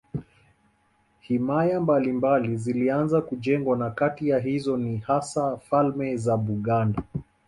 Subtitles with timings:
[1.19, 7.03] Himaya mbalimbali zilianza kujengwa na kati ya hizo ni hasa falme za Buganda